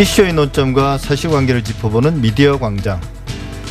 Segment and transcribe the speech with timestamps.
[0.00, 2.98] 이슈의 논점과 사실관계를 짚어보는 미디어 광장.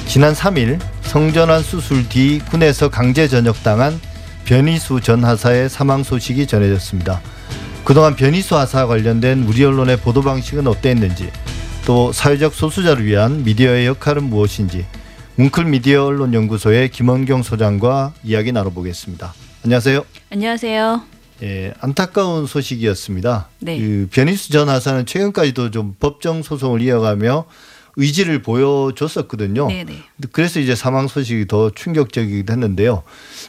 [0.05, 3.99] 지난 3일 성전환 수술 뒤 군에서 강제 전역당한
[4.45, 7.19] 변희수 전 하사의 사망 소식이 전해졌습니다.
[7.83, 11.31] 그동안 변희수 하사 관련된 우리 언론의 보도 방식은 어땠는지
[11.87, 14.85] 또 사회적 소수자를 위한 미디어의 역할은 무엇인지
[15.37, 19.33] 웅클 미디어 언론 연구소의 김원경 소장과 이야기 나눠보겠습니다.
[19.65, 20.05] 안녕하세요.
[20.31, 21.18] 안녕하세요.
[21.41, 23.49] 예, 안타까운 소식이었습니다.
[23.59, 23.79] 네.
[23.79, 27.45] 그 변희수 전 하사는 최근까지도 좀 법정 소송을 이어가며
[27.95, 29.67] 의지를 보여줬었거든요.
[29.67, 30.03] 네네.
[30.31, 33.03] 그래서 이제 사망 소식이 더 충격적이기도 했는데요.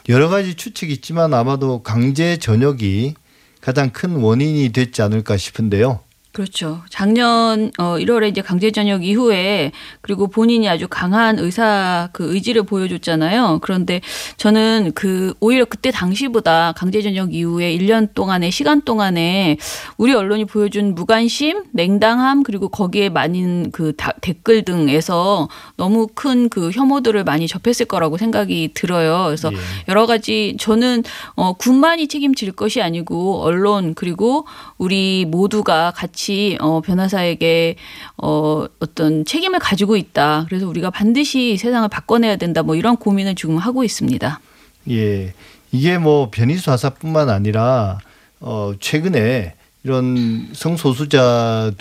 [0.09, 3.13] 여러 가지 추측이 있지만 아마도 강제 전역이
[3.61, 5.99] 가장 큰 원인이 됐지 않을까 싶은데요.
[6.31, 6.81] 그렇죠.
[6.89, 13.59] 작년 어 1월에 이제 강제 전역 이후에 그리고 본인이 아주 강한 의사 그 의지를 보여줬잖아요.
[13.61, 14.01] 그런데
[14.37, 19.57] 저는 그 오히려 그때 당시보다 강제 전역 이후에 1년 동안의 시간 동안에
[19.97, 26.69] 우리 언론이 보여준 무관심, 냉담함 그리고 거기에 많은 그 다, 댓글 등에서 너무 큰 그
[26.71, 29.25] 혐오들을 많이 접했을 거라고 생각이 들어요.
[29.25, 29.57] 그래서 예.
[29.87, 31.03] 여러 가지 저는
[31.35, 34.45] 어 군만이 책임질 것이 아니고 언론 그리고
[34.77, 36.20] 우리 모두가 같이
[36.59, 37.75] 어 변호사에게
[38.17, 40.45] 어 어떤 책임을 가지고 있다.
[40.47, 42.63] 그래서 우리가 반드시 세상을 바꿔내야 된다.
[42.63, 44.39] 뭐 이런 고민을 지금 하고 있습니다.
[44.89, 45.33] 예.
[45.71, 47.99] 이게 뭐 변희수 하사뿐만 아니라
[48.39, 51.71] 어 최근에 이런 성소수자들에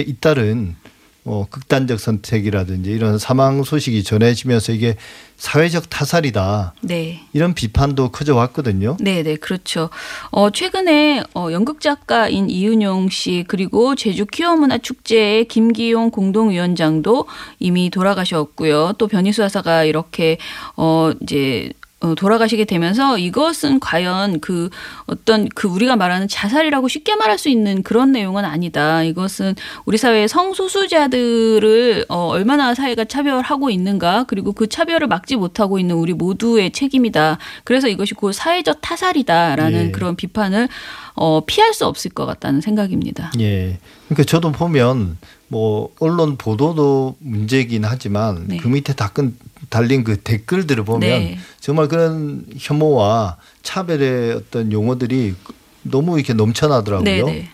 [0.00, 0.76] 잇따른
[1.22, 4.96] 뭐 극단적 선택이라든지 이런 사망 소식이 전해지면서 이게
[5.36, 6.74] 사회적 타살이다.
[6.82, 7.20] 네.
[7.32, 8.96] 이런 비판도 커져 왔거든요.
[9.00, 9.88] 네, 네, 그렇죠.
[10.30, 17.26] 어, 최근에 어, 연극 작가인 이은용 씨 그리고 제주 퀴어 문화 축제의 김기용 공동위원장도
[17.58, 18.94] 이미 돌아가셨고요.
[18.98, 20.36] 또 변희수 하사가 이렇게
[20.76, 21.79] 어 이제 어,
[22.16, 24.70] 돌아가시게 되면서 이것은 과연 그
[25.06, 29.02] 어떤 그 우리가 말하는 자살이라고 쉽게 말할 수 있는 그런 내용은 아니다.
[29.02, 35.96] 이것은 우리 사회의 성소수자들을 어, 얼마나 사회가 차별하고 있는가 그리고 그 차별을 막지 못하고 있는
[35.96, 37.38] 우리 모두의 책임이다.
[37.64, 39.90] 그래서 이것이 곧 사회적 타살이다라는 예.
[39.90, 40.68] 그런 비판을
[41.14, 43.32] 어, 피할 수 없을 것 같다는 생각입니다.
[43.40, 43.78] 예.
[44.08, 45.18] 그러니까 저도 보면
[45.50, 48.56] 뭐 언론 보도도 문제긴 하지만 네.
[48.58, 49.36] 그 밑에 다끈
[49.68, 51.38] 달린 그 댓글들을 보면 네.
[51.58, 55.34] 정말 그런 혐오와 차별의 어떤 용어들이
[55.82, 57.04] 너무 이렇게 넘쳐나더라고요.
[57.04, 57.48] 네, 네.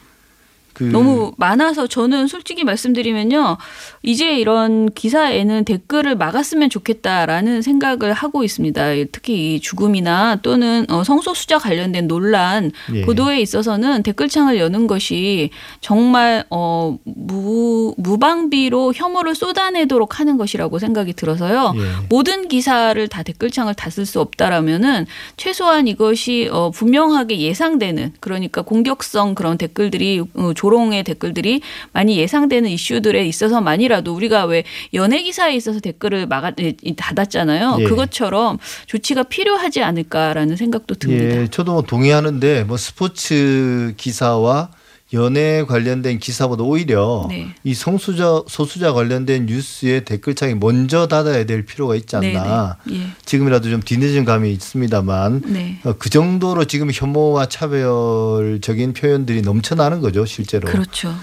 [0.76, 3.56] 그 너무 많아서 저는 솔직히 말씀드리면요.
[4.02, 8.82] 이제 이런 기사에는 댓글을 막았으면 좋겠다라는 생각을 하고 있습니다.
[9.10, 13.02] 특히 이 죽음이나 또는 어, 성소수자 관련된 논란 예.
[13.02, 15.50] 보도에 있어서는 댓글창을 여는 것이
[15.80, 21.72] 정말 어, 무, 무방비로 혐오를 쏟아내도록 하는 것이라고 생각이 들어서요.
[21.76, 21.80] 예.
[22.08, 25.06] 모든 기사를 다 댓글창을 다 쓸 수 없다라면은
[25.38, 31.60] 최소한 이것이 어 분명하게 예상되는 그러니까 공격성 그런 댓글들이 어, 조롱의 댓글들이
[31.92, 37.76] 많이 예상되는 이슈들에 있어서만이라도 우리가 왜 연예 기사에 있어서 댓글을 막아 에, 닫았잖아요.
[37.80, 37.84] 예.
[37.84, 41.42] 그것처럼 조치가 필요하지 않을까라는 생각도 듭니다.
[41.42, 44.70] 예, 저도 뭐 동의하는데 뭐 스포츠 기사와
[45.12, 47.54] 연애 관련된 기사보다 오히려 네.
[47.62, 52.78] 이 성수자 소수자 관련된 뉴스의 댓글창이 먼저 닫아야 될 필요가 있지 않나.
[52.84, 53.00] 네, 네.
[53.00, 53.06] 예.
[53.24, 55.80] 지금이라도 좀 뒤늦은 감이 있습니다만 네.
[55.84, 60.68] 어, 그 정도로 지금 혐오와 차별적인 표현들이 넘쳐나는 거죠, 실제로.
[60.68, 61.14] 그렇죠.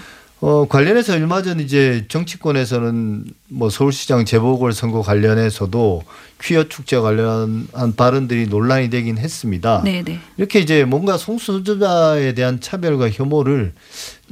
[0.46, 6.02] 어, 관련해서 얼마 전 이제 정치권에서는 뭐 서울시장 재보궐선거 관련해서도
[6.38, 9.80] 퀴어 축제 관련한 발언들이 논란이 되긴 했습니다.
[9.82, 10.18] 네, 네.
[10.36, 13.72] 이렇게 이제 뭔가 성소수자에 대한 차별과 혐오를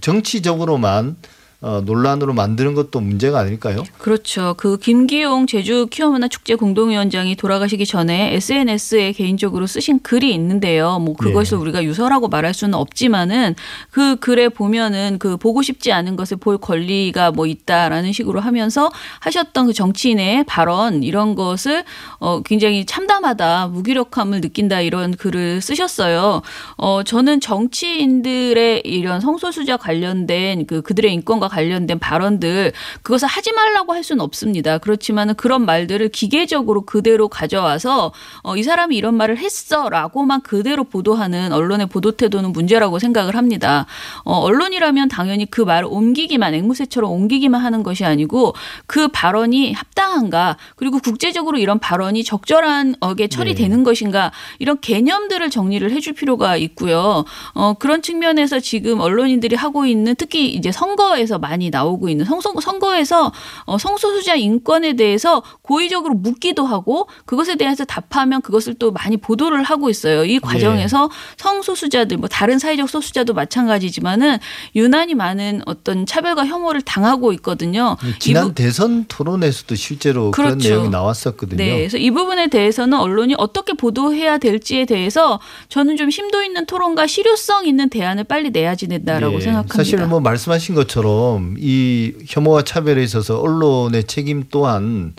[0.02, 1.16] 정치적으로만
[1.64, 3.84] 어, 논란으로 만드는 것도 문제가 아닐까요?
[3.98, 4.54] 그렇죠.
[4.56, 10.98] 그 김기용 제주 퀴어문화 축제 공동위원장이 돌아가시기 전에 SNS에 개인적으로 쓰신 글이 있는데요.
[10.98, 11.62] 뭐 그것을 네.
[11.62, 13.54] 우리가 유서라고 말할 수는 없지만은
[13.92, 18.90] 그 글에 보면은 그 보고 싶지 않은 것을 볼 권리가 뭐 있다라는 식으로 하면서
[19.20, 21.84] 하셨던 그 정치인의 발언 이런 것을
[22.18, 26.42] 어 굉장히 참담하다, 무기력함을 느낀다 이런 글을 쓰셨어요.
[26.76, 32.72] 어 저는 정치인들의 이런 성소수자 관련된 그 그들의 인권과 관련된 발언들
[33.02, 34.78] 그것을 하지 말라고 할 수는 없습니다.
[34.78, 38.12] 그렇지만 그런 말들을 기계적으로 그대로 가져와서
[38.42, 43.86] 어, 이 사람이 이런 말을 했어라고만 그대로 보도하는 언론의 보도 태도는 문제라고 생각을 합니다.
[44.24, 48.54] 어, 언론이라면 당연히 그 말을 옮기기만 앵무새처럼 옮기기만 하는 것이 아니고
[48.86, 53.84] 그 발언이 합당한가 그리고 국제적으로 이런 발언이 적절한 어게 처리되는 네.
[53.84, 57.24] 것인가 이런 개념들을 정리를 해줄 필요가 있고요.
[57.54, 63.30] 어, 그런 측면에서 지금 언론인들이 하고 있는 특히 이제 선거에서 많이 나오고 있는 성선, 선거에서
[63.66, 69.90] 어, 성소수자 인권에 대해서 고의적으로 묻기도 하고 그것에 대해서 답하면 그것을 또 많이 보도를 하고
[69.90, 70.24] 있어요.
[70.24, 74.38] 이 과정에서 성소수자들 뭐 다른 사회적 소수자도 마찬가지지만은
[74.76, 77.96] 유난히 많은 어떤 차별과 혐오를 당하고 있거든요.
[78.20, 80.68] 지난 이 부- 대선 토론에서도 실제로 그런 그렇죠.
[80.68, 81.56] 내용이 나왔었거든요.
[81.56, 87.06] 네, 그래서 이 부분에 대해서는 언론이 어떻게 보도해야 될지에 대해서 저는 좀 심도 있는 토론과
[87.08, 89.74] 실효성 있는 대안을 빨리 내야지 된다라고 예, 생각합니다.
[89.76, 91.21] 사실 뭐 말씀하신 것처럼
[91.58, 95.14] 이 혐오와 차별에 있어서 언론의 책임 또한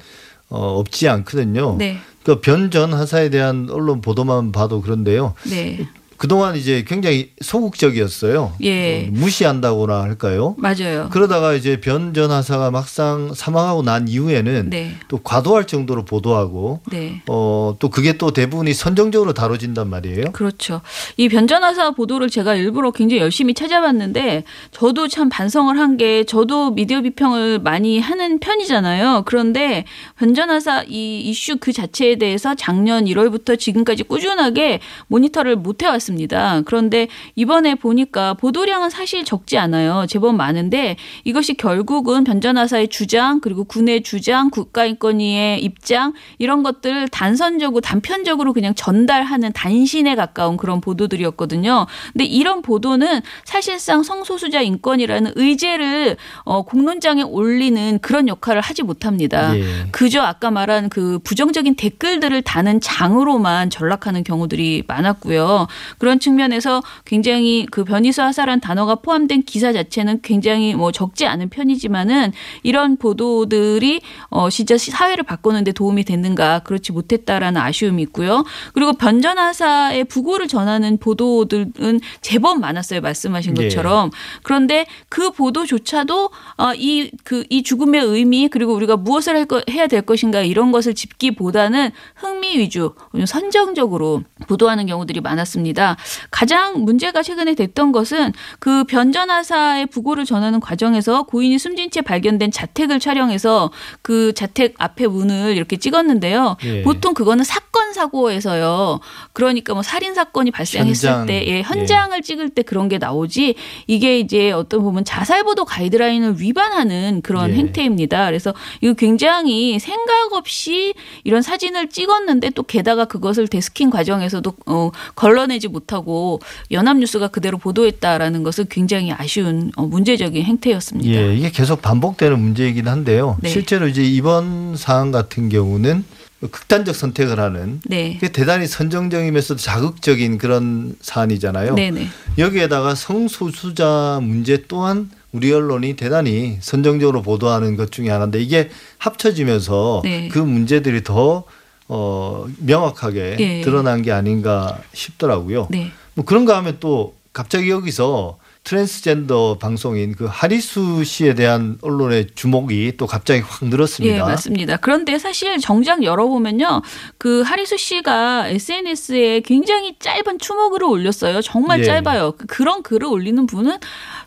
[0.49, 1.77] 어, 없지 않거든요.
[1.77, 5.33] 네, 그 변전 하사에 대한 언론 보도만 봐도 그런데요.
[5.49, 5.87] 네,
[6.17, 8.53] 그동안 이제 굉장히 소극적이었어요.
[8.61, 9.07] 예.
[9.07, 10.55] 어, 무시한다고나 할까요?
[10.57, 11.09] 맞아요.
[11.11, 17.21] 그러다가 이제 변 전 하사가 막상 사망하고 난 이후에는 네, 또 과도할 정도로 보도하고 네.
[17.27, 20.31] 어, 또 그게 또 대부분이 선정적으로 다뤄진단 말이에요.
[20.33, 20.81] 그렇죠.
[21.17, 26.23] 이 변 전 하사 보도를 제가 일부러 굉장히 열심히 찾아봤는데 저도 참 반성을 한 게
[26.23, 29.23] 저도 미디어 비평을 많이 하는 편이잖아요.
[29.25, 29.85] 그런데
[30.17, 36.01] 변 전 하사 이 이슈 그 자체에 대해서 작년 1월부터 지금까지 꾸준하게 모니터를 못 해왔
[36.03, 36.61] 습니다.
[36.65, 40.05] 그런데 이번에 보니까 보도량은 사실 적지 않아요.
[40.07, 48.53] 제법 많은데 이것이 결국은 변전하사의 주장 그리고 군의 주장, 국가인권위의 입장 이런 것들을 단선적으로 단편적으로
[48.53, 51.87] 그냥 전달하는 단신에 가까운 그런 보도들이었거든요.
[52.11, 59.57] 근데 이런 보도는 사실상 성소수자 인권이라는 의제를 어, 공론장에 올리는 그런 역할을 하지 못합니다.
[59.57, 59.63] 예.
[59.91, 65.67] 그저 아까 말한 그 부정적인 댓글들을 다는 장으로만 전락하는 경우들이 많았고요.
[66.03, 72.33] 그런 측면에서 굉장히 그 변이수 하사란 단어가 포함된 기사 자체는 굉장히 뭐 적지 않은 편이지만은
[72.61, 78.43] 이런 보도들이 어 진짜 사회를 바꾸는데 도움이 됐는가 그렇지 못했다라는 아쉬움이 있고요.
[78.73, 82.99] 그리고 변전 하사의 부고를 전하는 보도들은 제법 많았어요.
[82.99, 83.63] 말씀하신 예.
[83.63, 84.11] 것처럼.
[84.41, 90.01] 그런데 그 보도조차도 어, 이그 이 죽음의 의미 그리고 우리가 무엇을 할 거, 해야 될
[90.01, 92.93] 것인가 이런 것을 짚기보다는 흥미 위주
[93.25, 95.92] 선정적으로 보도하는 경우들이 많았습니다.
[96.31, 102.99] 가장 문제가 최근에 됐던 것은 그 변전하사의 부고를 전하는 과정에서 고인이 숨진 채 발견된 자택을
[102.99, 106.57] 촬영해서 그 자택 앞에 문을 이렇게 찍었는데요.
[106.63, 106.81] 예.
[106.83, 108.99] 보통 그거는 사건 사고에서요.
[109.33, 111.25] 그러니까 뭐 살인 사건이 발생했을 현장.
[111.25, 113.55] 때 예, 현장을 찍을 때 그런 게 나오지
[113.87, 117.55] 이게 이제 어떤 보면 자살 보도 가이드라인을 위반하는 그런 예.
[117.55, 118.25] 행태입니다.
[118.25, 120.93] 그래서 이거 굉장히 생각 없이
[121.23, 126.39] 이런 사진을 찍었는데 또 게다가 그것을 데스킹 과정에서도 어, 걸러내지 못하고
[126.71, 131.09] 연합뉴스가 그대로 보도했다라는 것은 굉장히 아쉬운 어, 문제적인 행태였습니다.
[131.09, 133.37] 예, 이게 계속 반복되는 문제이긴 한데요.
[133.41, 133.49] 네.
[133.49, 136.05] 실제로 이제 이번 사안 같은 경우는
[136.51, 138.15] 극단적 선택을 하는 네.
[138.15, 141.75] 그게 대단히 선정적이면서도 자극적인 그런 사안이잖아요.
[141.75, 142.07] 네네.
[142.37, 150.27] 여기에다가 성소수자 문제 또한 우리 언론이 대단히 선정적으로 보도하는 것 중에 하나인데 이게 합쳐지면서 네.
[150.27, 151.45] 그 문제들이 더
[151.87, 153.61] 어, 명확하게 예.
[153.61, 155.67] 드러난 게 아닌가 싶더라고요.
[155.69, 155.91] 네.
[156.15, 163.07] 뭐 그런가 하면 또 갑자기 여기서 트랜스젠더 방송인 그 하리수 씨에 대한 언론의 주목이 또
[163.07, 164.15] 갑자기 확 늘었습니다.
[164.15, 164.77] 예, 맞습니다.
[164.77, 166.81] 그런데 사실 정작 열어보면요.
[167.17, 171.41] 그 하리수 씨가 SNS에 굉장히 짧은 추모글을 올렸어요.
[171.41, 171.83] 정말 예.
[171.83, 172.35] 짧아요.
[172.37, 173.77] 그- 그런 글을 올리는 분은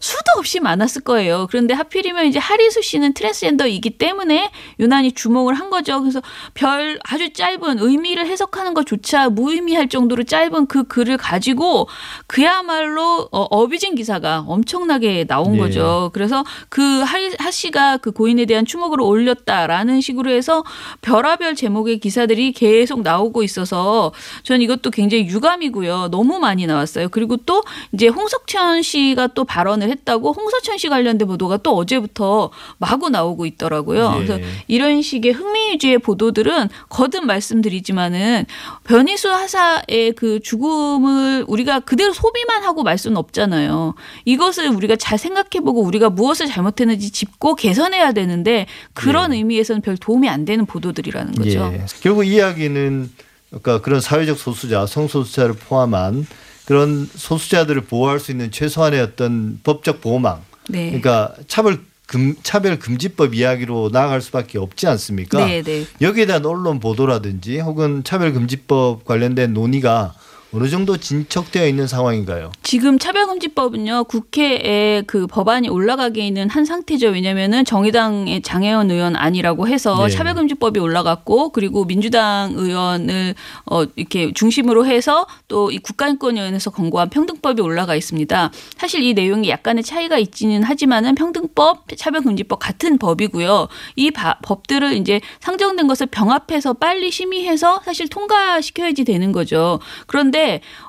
[0.01, 1.47] 수도 없이 많았을 거예요.
[1.51, 6.01] 그런데 하필이면 이제 하리수 씨는 트랜스젠더이기 때문에 유난히 주목을 한 거죠.
[6.01, 6.21] 그래서
[6.55, 11.89] 별 아주 짧은 의미를 해석하는 것조차 무의미할 정도로 짧은 그 글을 가지고
[12.27, 15.59] 그야말로 어, 어비진 기사가 엄청나게 나온 예.
[15.59, 16.11] 거죠.
[16.13, 20.63] 그래서 그 하리- 하 씨가 그 고인에 대한 추모글을 올렸다라는 식으로 해서
[21.01, 24.13] 별하별 제목의 기사들이 계속 나오고 있어서
[24.43, 26.09] 저는 이것도 굉장히 유감이고요.
[26.11, 27.09] 너무 많이 나왔어요.
[27.09, 27.63] 그리고 또
[27.93, 34.13] 이제 홍석천 씨가 또 발언을 했다고 홍석천 씨 관련된 보도가 또 어제부터 마구 나오고 있더라고요.
[34.15, 34.25] 예.
[34.25, 38.47] 그래서 이런 식의 흥미 위주의 보도들은 거듭 말씀드리지만은
[38.85, 43.95] 변희수 하사의 그 죽음을 우리가 그대로 소비만 하고 말 수는 없잖아요.
[44.25, 49.39] 이것을 우리가 잘 생각해보고 우리가 무엇을 잘못했는지 짚고 개선해야 되는데 그런 예.
[49.39, 51.73] 의미에서는 별 도움이 안 되는 보도들이라는 거죠.
[51.75, 51.85] 예.
[52.01, 53.11] 결국 이야기는
[53.49, 56.27] 그러니까 그런 사회적 소수자, 성소수자를 포함한
[56.67, 60.87] 그런 소수자들을 보호할 수 있는 최소한의 어떤 법적 보호망, 네.
[60.87, 65.45] 그러니까 차별 금 차별 금지법 이야기로 나아갈 수밖에 없지 않습니까?
[65.45, 65.87] 네, 네.
[66.01, 70.15] 여기에 대한 언론 보도라든지 혹은 차별 금지법 관련된 논의가
[70.53, 72.53] 어느 정도 진척되어 있는 상황인가요?
[72.63, 77.09] 지금 차별금지법은요 국회에 그 법안이 올라가게 있는 한 상태죠.
[77.09, 80.15] 왜냐면은 정의당의 장혜원 의원 아니라고 해서 네.
[80.15, 83.35] 차별금지법이 올라갔고 그리고 민주당 의원을
[83.67, 88.51] 어 이렇게 중심으로 해서 또 이 국가인권위원회에서 권고한 평등법이 올라가 있습니다.
[88.79, 93.67] 사실 이 내용이 약간의 차이가 있지는 하지만은 평등법, 차별금지법 같은 법이고요.
[93.97, 99.81] 이 바- 법들을 이제 상정된 것을 병합해서 빨리 심의해서 사실 통과시켜야지 되는 거죠.
[100.07, 100.36] 그런데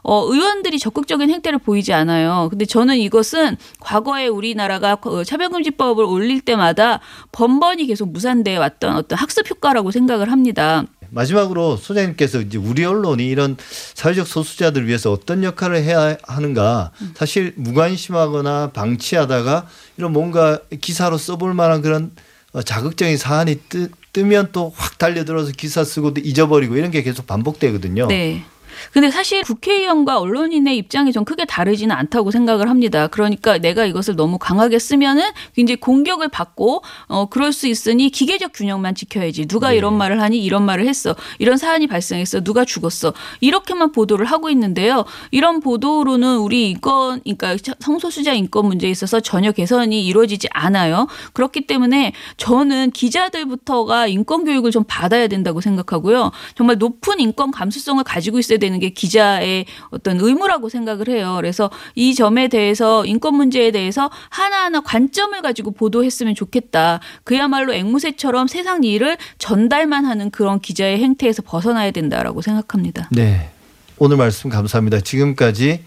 [0.04, 2.48] 어, 의원들이 적극적인 행태를 보이지 않아요.
[2.50, 7.00] 근데 저는 이것은 과거에 우리나라가 어, 차별금지법을 올릴 때마다
[7.32, 10.84] 번번이 계속 무산돼 왔던 어떤 학습 효과라고 생각을 합니다.
[11.10, 13.56] 마지막으로 소장님께서 이제 우리 언론이 이런
[13.94, 21.82] 사회적 소수자들을 위해서 어떤 역할을 해야 하는가 사실 무관심하거나 방치하다가 이런 뭔가 기사로 써볼 만한
[21.82, 22.12] 그런
[22.54, 27.28] 어, 자극적인 사안이 뜨, 뜨면 또 확 달려들어서 기사 쓰고 또 잊어버리고 이런 게 계속
[27.28, 28.08] 반복되거든요.
[28.08, 28.44] 네.
[28.92, 33.08] 근데 사실 국회의원과 언론인의 입장이 좀 크게 다르지는 않다고 생각을 합니다.
[33.08, 35.24] 그러니까 내가 이것을 너무 강하게 쓰면은
[35.56, 39.48] 굉장히 공격을 받고 어 그럴 수 있으니 기계적 균형만 지켜야지.
[39.48, 39.78] 누가 네.
[39.78, 41.16] 이런 말을 하니 이런 말을 했어.
[41.40, 42.42] 이런 사안이 발생했어.
[42.42, 43.14] 누가 죽었어.
[43.40, 45.06] 이렇게만 보도를 하고 있는데요.
[45.32, 51.08] 이런 보도로는 우리 인권 그러니까 성소수자 인권 문제에 있어서 전혀 개선이 이루어지지 않아요.
[51.34, 56.32] 그렇기 때문에 저는 기자들부터가 인권 교육을 좀 받아야 된다고 생각하고요.
[56.56, 61.36] 정말 높은 인권 감수성을 가지고 있어야 되는 게 기자의 어떤 의무라고 생각을 해요.
[61.38, 67.00] 그래서 이 점에 대해서 인권 문제에 대해서 하나하나 관점을 가지고 보도했으면 좋겠다.
[67.24, 73.10] 그야말로 앵무새처럼 세상 일을 전달만 하는 그런 기자의 행태에서 벗어나야 된다라고 생각합니다.
[73.12, 73.50] 네.
[73.98, 75.00] 오늘 말씀 감사합니다.
[75.02, 75.84] 지금까지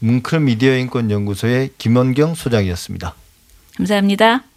[0.00, 3.14] 뭉클 미디어 인권 연구소의 김원경 소장이었습니다.
[3.76, 4.51] 감사합니다.